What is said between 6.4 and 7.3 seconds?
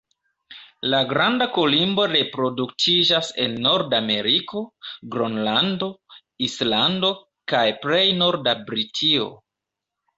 Islando,